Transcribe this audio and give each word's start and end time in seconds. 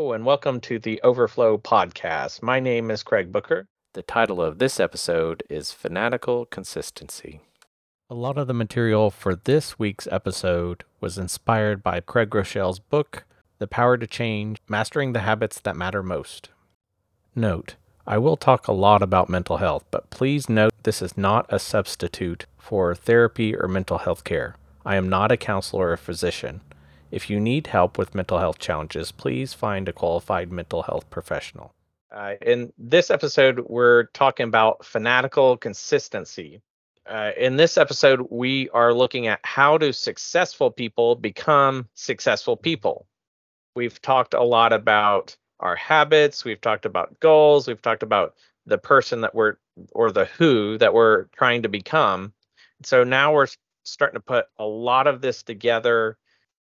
Hello, 0.00 0.14
and 0.14 0.24
welcome 0.24 0.60
to 0.60 0.78
the 0.78 0.98
Overflow 1.02 1.58
Podcast. 1.58 2.40
My 2.40 2.58
name 2.58 2.90
is 2.90 3.02
Craig 3.02 3.30
Booker. 3.30 3.66
The 3.92 4.00
title 4.00 4.40
of 4.40 4.58
this 4.58 4.80
episode 4.80 5.42
is 5.50 5.72
Fanatical 5.72 6.46
Consistency. 6.46 7.42
A 8.08 8.14
lot 8.14 8.38
of 8.38 8.46
the 8.46 8.54
material 8.54 9.10
for 9.10 9.34
this 9.34 9.78
week's 9.78 10.08
episode 10.10 10.84
was 11.02 11.18
inspired 11.18 11.82
by 11.82 12.00
Craig 12.00 12.30
Groeschel's 12.30 12.78
book, 12.78 13.24
The 13.58 13.66
Power 13.66 13.98
to 13.98 14.06
Change 14.06 14.56
Mastering 14.70 15.12
the 15.12 15.20
Habits 15.20 15.60
That 15.60 15.76
Matter 15.76 16.02
Most. 16.02 16.48
Note, 17.36 17.74
I 18.06 18.16
will 18.16 18.38
talk 18.38 18.68
a 18.68 18.72
lot 18.72 19.02
about 19.02 19.28
mental 19.28 19.58
health, 19.58 19.84
but 19.90 20.08
please 20.08 20.48
note 20.48 20.72
this 20.84 21.02
is 21.02 21.18
not 21.18 21.44
a 21.50 21.58
substitute 21.58 22.46
for 22.56 22.94
therapy 22.94 23.54
or 23.54 23.68
mental 23.68 23.98
health 23.98 24.24
care. 24.24 24.56
I 24.82 24.96
am 24.96 25.10
not 25.10 25.30
a 25.30 25.36
counselor 25.36 25.88
or 25.88 25.92
a 25.92 25.98
physician. 25.98 26.62
If 27.10 27.28
you 27.28 27.40
need 27.40 27.66
help 27.66 27.98
with 27.98 28.14
mental 28.14 28.38
health 28.38 28.58
challenges, 28.58 29.10
please 29.10 29.52
find 29.52 29.88
a 29.88 29.92
qualified 29.92 30.52
mental 30.52 30.82
health 30.82 31.10
professional. 31.10 31.74
Uh, 32.12 32.34
in 32.42 32.72
this 32.78 33.10
episode, 33.10 33.60
we're 33.68 34.04
talking 34.06 34.44
about 34.44 34.84
fanatical 34.84 35.56
consistency. 35.56 36.62
Uh, 37.06 37.32
in 37.36 37.56
this 37.56 37.76
episode, 37.76 38.26
we 38.30 38.68
are 38.70 38.94
looking 38.94 39.26
at 39.26 39.40
how 39.42 39.76
do 39.76 39.92
successful 39.92 40.70
people 40.70 41.16
become 41.16 41.88
successful 41.94 42.56
people. 42.56 43.06
We've 43.74 44.00
talked 44.00 44.34
a 44.34 44.42
lot 44.42 44.72
about 44.72 45.36
our 45.58 45.76
habits, 45.76 46.44
we've 46.44 46.60
talked 46.60 46.86
about 46.86 47.18
goals, 47.20 47.66
we've 47.66 47.82
talked 47.82 48.02
about 48.02 48.34
the 48.66 48.78
person 48.78 49.20
that 49.22 49.34
we're 49.34 49.56
or 49.92 50.12
the 50.12 50.26
who 50.26 50.78
that 50.78 50.94
we're 50.94 51.24
trying 51.36 51.62
to 51.62 51.68
become. 51.68 52.32
So 52.82 53.04
now 53.04 53.32
we're 53.32 53.48
starting 53.84 54.16
to 54.16 54.24
put 54.24 54.46
a 54.58 54.64
lot 54.64 55.06
of 55.06 55.20
this 55.20 55.42
together 55.42 56.16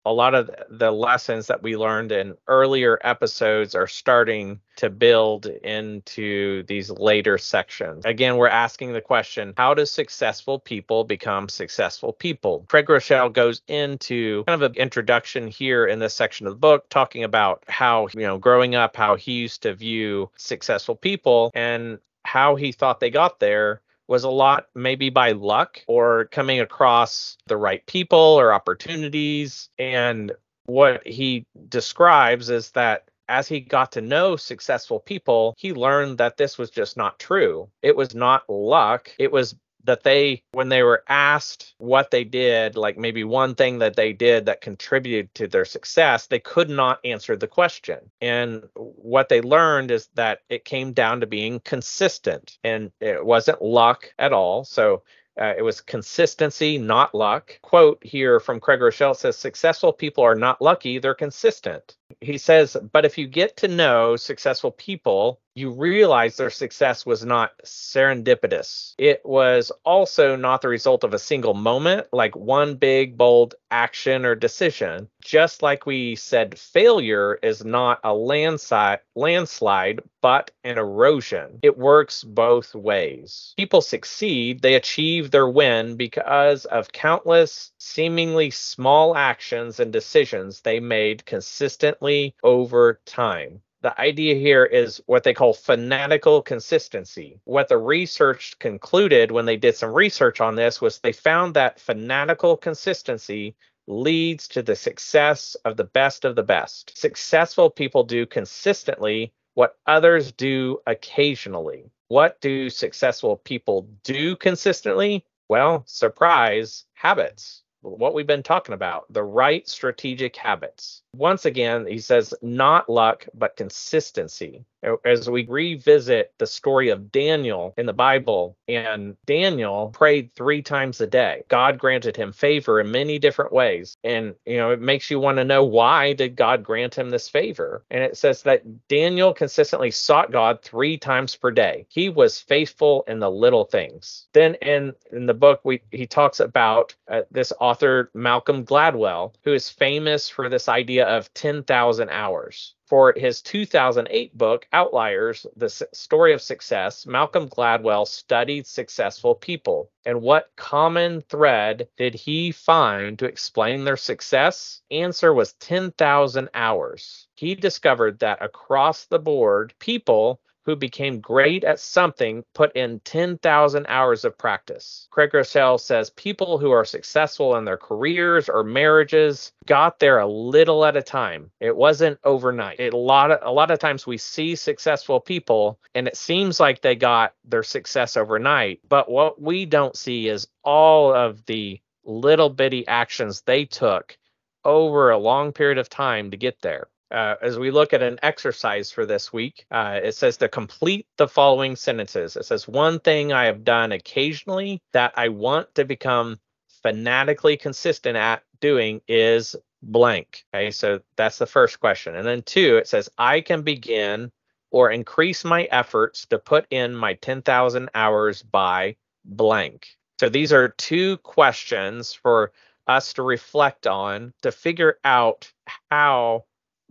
a 0.09 0.11
lot 0.11 0.33
of 0.33 0.49
the 0.71 0.89
lessons 0.89 1.45
that 1.47 1.61
we 1.61 1.77
learned 1.77 2.11
in 2.11 2.35
earlier 2.47 2.97
episodes 3.03 3.75
are 3.75 3.85
starting 3.85 4.59
to 4.77 4.89
build 4.89 5.45
into 5.45 6.63
these 6.63 6.89
later 6.89 7.37
sections. 7.37 8.03
Again, 8.05 8.37
we're 8.37 8.47
asking 8.47 8.93
the 8.93 9.01
question 9.01 9.53
how 9.55 9.75
do 9.75 9.85
successful 9.85 10.57
people 10.57 11.03
become 11.03 11.47
successful 11.47 12.11
people? 12.11 12.65
Craig 12.69 12.87
Groeschel 12.87 13.31
goes 13.31 13.61
into 13.67 14.43
kind 14.45 14.59
of 14.59 14.71
an 14.71 14.77
introduction 14.77 15.47
here 15.47 15.85
in 15.85 15.99
this 15.99 16.15
section 16.15 16.47
of 16.47 16.53
the 16.53 16.59
book, 16.59 16.89
talking 16.89 17.23
about 17.23 17.63
how, 17.67 18.07
you 18.15 18.21
know, 18.21 18.39
growing 18.39 18.73
up, 18.73 18.95
how 18.95 19.15
he 19.15 19.33
used 19.33 19.61
to 19.61 19.75
view 19.75 20.31
successful 20.37 20.95
people 20.95 21.51
and 21.53 21.99
how 22.25 22.55
he 22.55 22.71
thought 22.71 22.99
they 22.99 23.11
got 23.11 23.39
there 23.39 23.81
was 24.09 24.23
a 24.23 24.29
lot 24.29 24.65
maybe 24.73 25.09
by 25.09 25.31
luck 25.31 25.81
or 25.87 26.25
coming 26.31 26.59
across 26.59 27.37
the 27.45 27.55
right 27.55 27.85
people 27.85 28.17
or 28.17 28.51
opportunities. 28.51 29.69
And 29.77 30.31
what 30.65 31.05
he 31.07 31.45
describes 31.69 32.49
is 32.49 32.71
that 32.71 33.09
as 33.29 33.47
he 33.47 33.59
got 33.59 33.91
to 33.91 34.01
know 34.01 34.35
successful 34.35 34.99
people, 34.99 35.53
he 35.57 35.71
learned 35.71 36.17
that 36.17 36.37
this 36.37 36.57
was 36.57 36.71
just 36.71 36.97
not 36.97 37.19
true. 37.19 37.69
It 37.83 37.95
was 37.95 38.15
not 38.15 38.49
luck. 38.49 39.11
It 39.19 39.31
was 39.31 39.55
that 39.83 40.03
they 40.03 40.43
when 40.51 40.69
they 40.69 40.83
were 40.83 41.03
asked 41.07 41.73
what 41.77 42.11
they 42.11 42.23
did 42.23 42.75
like 42.75 42.97
maybe 42.97 43.23
one 43.23 43.55
thing 43.55 43.79
that 43.79 43.95
they 43.95 44.13
did 44.13 44.45
that 44.45 44.61
contributed 44.61 45.33
to 45.35 45.47
their 45.47 45.65
success 45.65 46.27
they 46.27 46.39
could 46.39 46.69
not 46.69 46.99
answer 47.05 47.35
the 47.35 47.47
question 47.47 47.99
and 48.21 48.63
what 48.75 49.29
they 49.29 49.41
learned 49.41 49.91
is 49.91 50.09
that 50.15 50.41
it 50.49 50.65
came 50.65 50.93
down 50.93 51.19
to 51.21 51.27
being 51.27 51.59
consistent 51.61 52.57
and 52.63 52.91
it 52.99 53.25
wasn't 53.25 53.61
luck 53.61 54.13
at 54.19 54.33
all 54.33 54.63
so 54.63 55.01
uh, 55.39 55.53
it 55.57 55.61
was 55.61 55.79
consistency, 55.79 56.77
not 56.77 57.15
luck. 57.15 57.57
Quote 57.61 58.03
here 58.03 58.41
from 58.41 58.59
Craig 58.59 58.81
Groeschel 58.81 59.15
says, 59.15 59.37
Successful 59.37 59.93
people 59.93 60.23
are 60.23 60.35
not 60.35 60.61
lucky, 60.61 60.99
they're 60.99 61.13
consistent. 61.13 61.95
He 62.19 62.37
says, 62.37 62.75
But 62.91 63.05
if 63.05 63.17
you 63.17 63.25
get 63.25 63.55
to 63.57 63.69
know 63.69 64.17
successful 64.17 64.71
people, 64.71 65.39
you 65.59 65.71
realize 65.71 66.37
their 66.37 66.49
success 66.49 67.05
was 67.05 67.25
not 67.25 67.51
serendipitous. 67.65 68.93
It 68.97 69.21
was 69.25 69.71
also 69.83 70.37
not 70.37 70.61
the 70.61 70.69
result 70.69 71.03
of 71.03 71.13
a 71.13 71.19
single 71.19 71.53
moment, 71.53 72.07
like 72.13 72.35
one 72.35 72.75
big, 72.75 73.17
bold 73.17 73.55
action 73.69 74.25
or 74.25 74.35
decision. 74.35 75.09
Just 75.21 75.61
like 75.61 75.85
we 75.85 76.15
said, 76.15 76.57
failure 76.57 77.37
is 77.43 77.65
not 77.65 77.99
a 78.05 78.13
landslide, 78.13 78.99
landslide, 79.15 79.99
but 80.21 80.51
an 80.63 80.77
erosion. 80.77 81.59
It 81.61 81.77
works 81.77 82.23
both 82.23 82.73
ways. 82.73 83.53
People 83.57 83.81
succeed, 83.81 84.61
they 84.61 84.75
achieve 84.75 85.29
their 85.29 85.49
win 85.49 85.97
because 85.97 86.65
of 86.65 86.93
countless, 86.93 87.71
seemingly 87.79 88.49
small 88.49 89.15
actions 89.15 89.79
and 89.79 89.91
decisions 89.91 90.61
they 90.61 90.79
made 90.79 91.25
consistently 91.25 92.33
over 92.43 93.01
time 93.05 93.61
the 93.81 93.99
idea 93.99 94.35
here 94.35 94.65
is 94.65 95.01
what 95.05 95.23
they 95.23 95.33
call 95.33 95.53
fanatical 95.53 96.41
consistency. 96.41 97.39
What 97.45 97.69
the 97.69 97.77
research 97.77 98.57
concluded 98.59 99.31
when 99.31 99.45
they 99.45 99.57
did 99.57 99.75
some 99.75 99.93
research 99.93 100.41
on 100.41 100.55
this 100.55 100.81
was 100.81 100.99
they 100.99 101.13
found 101.13 101.53
that 101.53 101.79
fanatical 101.79 102.57
consistency 102.57 103.55
leads 103.87 104.47
to 104.49 104.61
the 104.61 104.75
success 104.75 105.55
of 105.65 105.77
the 105.77 105.85
best 105.85 106.25
of 106.25 106.35
the 106.35 106.43
best. 106.43 106.97
Successful 106.97 107.69
people 107.69 108.03
do 108.03 108.25
consistently 108.25 109.33
what 109.53 109.77
others 109.87 110.31
do 110.31 110.79
occasionally. 110.85 111.89
What 112.09 112.39
do 112.41 112.69
successful 112.69 113.37
people 113.37 113.87
do 114.03 114.35
consistently? 114.35 115.25
Well, 115.47 115.83
surprise, 115.87 116.85
habits 116.93 117.63
what 117.81 118.13
we've 118.13 118.27
been 118.27 118.43
talking 118.43 118.73
about 118.73 119.05
the 119.11 119.23
right 119.23 119.67
strategic 119.67 120.35
habits. 120.35 121.01
Once 121.15 121.45
again, 121.45 121.85
he 121.87 121.99
says, 121.99 122.33
not 122.41 122.89
luck, 122.89 123.27
but 123.33 123.55
consistency 123.55 124.65
as 125.05 125.29
we 125.29 125.45
revisit 125.45 126.33
the 126.37 126.47
story 126.47 126.89
of 126.89 127.11
Daniel 127.11 127.73
in 127.77 127.85
the 127.85 127.93
Bible, 127.93 128.55
and 128.67 129.15
Daniel 129.25 129.89
prayed 129.89 130.31
three 130.33 130.61
times 130.61 131.01
a 131.01 131.07
day. 131.07 131.43
God 131.47 131.77
granted 131.77 132.15
him 132.15 132.31
favor 132.31 132.79
in 132.79 132.91
many 132.91 133.19
different 133.19 133.51
ways. 133.51 133.97
And, 134.03 134.35
you 134.45 134.57
know, 134.57 134.71
it 134.71 134.81
makes 134.81 135.09
you 135.11 135.19
want 135.19 135.37
to 135.37 135.43
know 135.43 135.63
why 135.63 136.13
did 136.13 136.35
God 136.35 136.63
grant 136.63 136.97
him 136.97 137.09
this 137.09 137.27
favor? 137.27 137.83
And 137.91 138.03
it 138.03 138.17
says 138.17 138.43
that 138.43 138.87
Daniel 138.87 139.33
consistently 139.33 139.91
sought 139.91 140.31
God 140.31 140.61
three 140.61 140.97
times 140.97 141.35
per 141.35 141.51
day. 141.51 141.85
He 141.89 142.09
was 142.09 142.39
faithful 142.39 143.03
in 143.07 143.19
the 143.19 143.31
little 143.31 143.65
things. 143.65 144.27
Then 144.33 144.55
in, 144.55 144.93
in 145.11 145.25
the 145.25 145.33
book, 145.33 145.61
we 145.63 145.81
he 145.91 146.07
talks 146.07 146.39
about 146.39 146.95
uh, 147.07 147.21
this 147.31 147.51
author, 147.59 148.09
Malcolm 148.13 148.65
Gladwell, 148.65 149.33
who 149.43 149.53
is 149.53 149.69
famous 149.69 150.29
for 150.29 150.49
this 150.49 150.69
idea 150.69 150.98
of 151.05 151.33
10,000 151.33 152.09
hours. 152.09 152.75
For 152.85 153.13
his 153.15 153.41
2008 153.43 154.35
book, 154.37 154.67
Outliers 154.73 155.45
The 155.55 155.69
Story 155.93 156.33
of 156.33 156.41
Success, 156.41 157.05
Malcolm 157.05 157.47
Gladwell 157.47 158.07
studied 158.07 158.65
successful 158.65 159.35
people. 159.35 159.91
And 160.05 160.21
what 160.21 160.51
common 160.55 161.21
thread 161.21 161.87
did 161.97 162.15
he 162.15 162.51
find 162.51 163.19
to 163.19 163.25
explain 163.25 163.83
their 163.83 163.97
success? 163.97 164.81
Answer 164.89 165.33
was 165.33 165.53
10,000 165.53 166.49
hours. 166.53 167.27
He 167.35 167.53
discovered 167.53 168.19
that 168.19 168.41
across 168.41 169.05
the 169.05 169.19
board, 169.19 169.73
people 169.79 170.41
who 170.69 170.75
became 170.75 171.19
great 171.19 171.63
at 171.63 171.79
something 171.79 172.43
put 172.53 172.71
in 172.75 172.99
10,000 172.99 173.87
hours 173.89 174.23
of 174.23 174.37
practice. 174.37 175.07
Craig 175.09 175.31
Groeschel 175.31 175.79
says 175.79 176.11
people 176.11 176.59
who 176.59 176.69
are 176.69 176.85
successful 176.85 177.55
in 177.55 177.65
their 177.65 177.75
careers 177.75 178.47
or 178.47 178.63
marriages 178.63 179.51
got 179.65 179.97
there 179.97 180.19
a 180.19 180.27
little 180.27 180.85
at 180.85 180.95
a 180.95 181.01
time. 181.01 181.49
It 181.59 181.75
wasn't 181.75 182.19
overnight. 182.23 182.79
It, 182.79 182.93
a 182.93 182.97
lot 182.97 183.31
of 183.31 183.39
a 183.41 183.51
lot 183.51 183.71
of 183.71 183.79
times 183.79 184.05
we 184.05 184.19
see 184.19 184.55
successful 184.55 185.19
people 185.19 185.79
and 185.95 186.07
it 186.07 186.15
seems 186.15 186.59
like 186.59 186.81
they 186.81 186.95
got 186.95 187.33
their 187.43 187.63
success 187.63 188.15
overnight, 188.15 188.79
but 188.87 189.09
what 189.09 189.41
we 189.41 189.65
don't 189.65 189.97
see 189.97 190.27
is 190.27 190.47
all 190.63 191.11
of 191.11 191.43
the 191.47 191.81
little 192.03 192.49
bitty 192.49 192.87
actions 192.87 193.41
they 193.41 193.65
took 193.65 194.19
over 194.63 195.09
a 195.09 195.17
long 195.17 195.51
period 195.51 195.79
of 195.79 195.89
time 195.89 196.29
to 196.29 196.37
get 196.37 196.61
there 196.61 196.89
uh, 197.11 197.35
as 197.41 197.57
we 197.57 197.71
look 197.71 197.93
at 197.93 198.01
an 198.01 198.19
exercise 198.21 198.91
for 198.91 199.05
this 199.05 199.33
week, 199.33 199.65
uh, 199.71 199.99
it 200.03 200.15
says 200.15 200.37
to 200.37 200.47
complete 200.47 201.07
the 201.17 201.27
following 201.27 201.75
sentences. 201.75 202.35
It 202.35 202.45
says, 202.45 202.67
One 202.67 202.99
thing 202.99 203.33
I 203.33 203.45
have 203.45 203.63
done 203.63 203.91
occasionally 203.91 204.81
that 204.93 205.13
I 205.15 205.29
want 205.29 205.73
to 205.75 205.85
become 205.85 206.39
fanatically 206.83 207.57
consistent 207.57 208.15
at 208.15 208.43
doing 208.61 209.01
is 209.07 209.55
blank. 209.81 210.45
Okay, 210.53 210.71
so 210.71 210.99
that's 211.15 211.37
the 211.37 211.45
first 211.45 211.79
question. 211.79 212.15
And 212.15 212.27
then 212.27 212.41
two, 212.43 212.77
it 212.77 212.87
says, 212.87 213.09
I 213.17 213.41
can 213.41 213.63
begin 213.63 214.31
or 214.71 214.91
increase 214.91 215.43
my 215.43 215.63
efforts 215.71 216.25
to 216.27 216.37
put 216.37 216.67
in 216.69 216.95
my 216.95 217.15
10,000 217.15 217.89
hours 217.95 218.43
by 218.43 218.95
blank. 219.25 219.87
So 220.19 220.29
these 220.29 220.53
are 220.53 220.69
two 220.69 221.17
questions 221.17 222.13
for 222.13 222.51
us 222.87 223.13
to 223.13 223.23
reflect 223.23 223.87
on 223.87 224.33
to 224.41 224.51
figure 224.51 224.97
out 225.03 225.51
how 225.89 226.45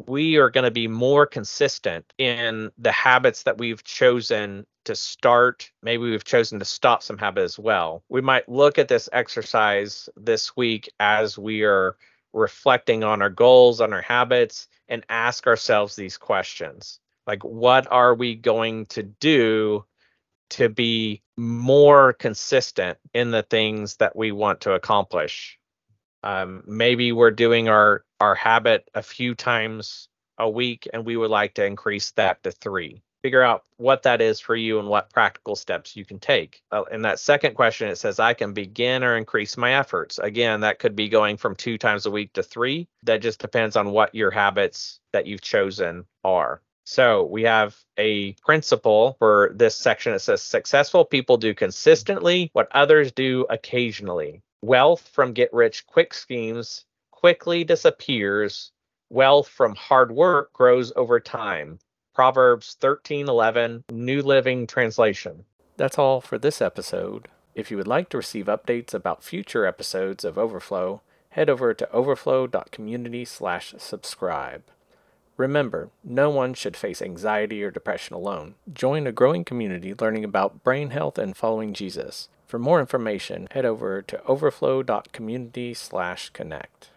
we 0.07 0.37
are 0.37 0.51
going 0.51 0.65
to 0.65 0.71
be 0.71 0.89
more 0.89 1.27
consistent 1.27 2.13
in 2.19 2.71
the 2.79 2.93
habits 2.93 3.43
that 3.43 3.59
we've 3.59 3.83
chosen 3.83 4.65
to 4.85 4.95
start. 4.95 5.71
Maybe 5.83 6.11
we've 6.11 6.25
chosen 6.25 6.59
to 6.61 6.65
stop 6.65 7.03
some 7.03 7.19
habit 7.19 7.43
as 7.43 7.59
well. 7.59 8.05
We 8.09 8.21
might 8.21 8.49
look 8.49 8.79
at 8.79 8.89
this 8.89 9.09
exercise 9.13 10.09
this 10.17 10.57
week 10.57 10.91
as 11.01 11.37
we 11.37 11.63
are 11.63 11.97
reflecting 12.33 13.03
on 13.03 13.23
our 13.23 13.31
goals, 13.31 13.81
on 13.81 13.93
our 13.93 14.03
habits, 14.03 14.69
and 14.89 15.05
ask 15.09 15.47
ourselves 15.47 15.97
these 15.97 16.17
questions. 16.17 17.01
Like, 17.27 17.45
what 17.45 17.87
are 17.91 18.15
we 18.15 18.37
going 18.37 18.87
to 18.87 19.03
do 19.03 19.85
to 20.51 20.69
be 20.69 21.23
more 21.37 22.15
consistent 22.15 22.99
in 23.13 23.31
the 23.31 23.43
things 23.43 23.97
that 23.97 24.17
we 24.17 24.33
want 24.33 24.63
to 24.63 24.73
accomplish? 24.73 25.58
Um, 26.23 26.63
maybe 26.67 27.13
we're 27.13 27.31
doing 27.31 27.69
our 27.69 28.05
our 28.21 28.35
habit 28.35 28.89
a 28.95 29.03
few 29.03 29.35
times 29.35 30.09
a 30.39 30.49
week, 30.49 30.89
and 30.93 31.07
we 31.07 31.17
would 31.17 31.31
like 31.31 31.55
to 31.55 31.65
increase 31.65 32.11
that 32.13 32.43
to 32.43 32.51
three 32.51 33.03
figure 33.23 33.43
out 33.43 33.65
what 33.77 34.03
that 34.03 34.21
is 34.21 34.41
for 34.41 34.55
you 34.55 34.79
and 34.79 34.89
what 34.89 35.13
practical 35.13 35.57
steps 35.57 35.97
you 35.97 36.05
can 36.05 36.19
take. 36.19 36.63
Uh, 36.71 36.85
in 36.91 37.03
that 37.03 37.19
second 37.19 37.55
question, 37.55 37.89
it 37.89 37.97
says, 37.97 38.19
I 38.19 38.35
can 38.35 38.53
begin 38.53 39.05
or 39.05 39.17
increase 39.17 39.57
my 39.57 39.75
efforts. 39.75 40.19
Again, 40.19 40.61
that 40.61 40.79
could 40.79 40.97
be 40.97 41.09
going 41.09 41.37
from 41.37 41.55
two 41.55 41.79
times 41.79 42.07
a 42.07 42.11
week 42.11 42.33
to 42.35 42.43
three. 42.43 42.89
That 43.05 43.23
just 43.23 43.41
depends 43.41 43.77
on 43.77 43.91
what 43.91 44.15
your 44.15 44.31
habits 44.31 45.01
that 45.13 45.27
you've 45.27 45.43
chosen 45.43 46.05
are. 46.25 46.63
So 46.85 47.25
we 47.25 47.43
have 47.43 47.77
a 47.99 48.33
principle 48.35 49.17
for 49.19 49.53
this 49.55 49.77
section. 49.77 50.15
It 50.15 50.21
says, 50.21 50.41
successful 50.41 51.05
people 51.05 51.37
do 51.37 51.55
consistently 51.55 52.51
what 52.55 52.69
others 52.73 53.13
do 53.13 53.47
occasionally. 53.51 54.43
Wealth 54.63 55.09
from 55.13 55.35
get 55.35 55.53
rich 55.53 55.87
quick 55.87 56.13
schemes 56.13 56.85
quickly 57.13 57.63
disappears. 57.63 58.73
Wealth 59.09 59.47
from 59.49 59.77
hard 59.77 60.11
work 60.11 60.53
grows 60.53 60.93
over 60.97 61.21
time. 61.21 61.79
Proverbs 62.13 62.77
13:11, 62.81 63.85
New 63.93 64.21
Living 64.21 64.67
Translation. 64.67 65.45
That's 65.77 65.97
all 65.97 66.21
for 66.21 66.39
this 66.39 66.61
episode. 66.61 67.29
If 67.55 67.71
you 67.71 67.77
would 67.77 67.87
like 67.87 68.09
to 68.09 68.17
receive 68.17 68.47
updates 68.47 68.93
about 68.93 69.23
future 69.23 69.65
episodes 69.65 70.25
of 70.25 70.37
Overflow, 70.37 71.03
head 71.31 71.49
over 71.49 71.73
to 71.73 71.89
overflow.community/subscribe. 71.93 74.63
Remember, 75.37 75.91
no 76.03 76.31
one 76.31 76.55
should 76.55 76.77
face 76.77 77.01
anxiety 77.01 77.63
or 77.63 77.71
depression 77.71 78.17
alone. 78.17 78.57
Join 78.73 79.07
a 79.07 79.13
growing 79.13 79.45
community 79.45 79.95
learning 79.95 80.25
about 80.25 80.65
brain 80.65 80.91
health 80.91 81.17
and 81.17 81.37
following 81.37 81.73
Jesus. 81.73 82.29
For 82.49 82.59
more 82.59 82.81
information, 82.81 83.47
head 83.51 83.67
over 83.67 84.01
to 84.01 84.25
overflow.community/connect. 84.25 86.91